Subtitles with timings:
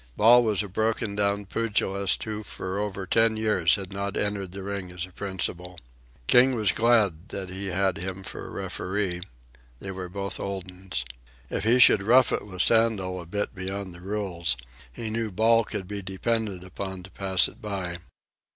[0.17, 4.63] Ball was a broken down pugilist who for over ten years had not entered the
[4.63, 5.77] ring as a principal.
[6.25, 9.21] King was glad that he had him for referee.
[9.79, 11.05] They were both old uns.
[11.51, 14.57] If he should rough it with Sandel a bit beyond the rules,
[14.91, 17.99] he knew Ball could be depended upon to pass it by.